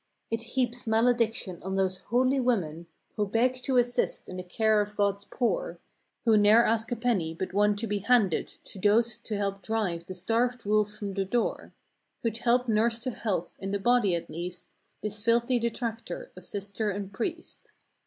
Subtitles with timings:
[0.31, 4.95] It heaps malediction on those holy women Who beg to assist in the care of
[4.95, 5.77] God's poor;
[6.25, 10.07] Who ne'er ask a penny but one to be handed To those to help drive
[10.07, 11.75] the starved wolf from the door,
[12.23, 14.73] Who'd help nurse to health, in the body at least.
[15.03, 17.71] This filthy detractor of Sister and Priest.